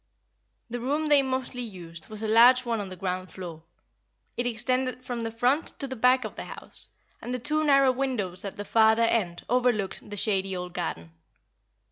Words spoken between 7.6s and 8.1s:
narrow